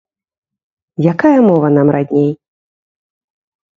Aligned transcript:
Якая 1.11 1.35
мова 1.49 1.67
нам 1.77 1.87
радней? 1.99 2.31